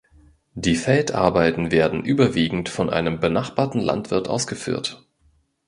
Die 0.55 0.73
Feldarbeiten 0.77 1.69
werden 1.69 2.03
überwiegend 2.03 2.69
von 2.69 2.89
einem 2.89 3.19
benachbarten 3.19 3.79
Landwirt 3.79 4.29
ausgeführt. 4.29 5.05